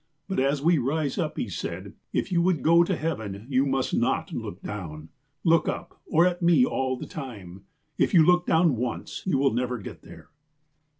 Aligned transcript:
'^ 0.01 0.03
'But, 0.27 0.39
as 0.39 0.63
we 0.63 0.79
rise 0.79 1.19
up,' 1.19 1.37
he 1.37 1.47
said, 1.47 1.93
'if 2.11 2.31
you 2.31 2.41
would 2.41 2.63
go 2.63 2.83
to 2.83 2.95
heaven, 2.95 3.45
you 3.47 3.67
must 3.67 3.93
not 3.93 4.33
look 4.33 4.59
down. 4.63 5.09
Look 5.43 5.67
up, 5.69 6.01
or 6.07 6.25
at 6.25 6.41
me, 6.41 6.65
all 6.65 6.97
the 6.97 7.05
time. 7.05 7.65
If 7.99 8.11
you 8.11 8.25
look 8.25 8.47
down 8.47 8.77
once, 8.77 9.21
you 9.27 9.37
will 9.37 9.53
never 9.53 9.77
get 9.77 10.01
there.' 10.01 10.31